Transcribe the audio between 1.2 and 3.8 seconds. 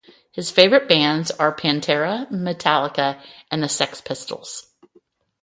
are Pantera, Metallica, and The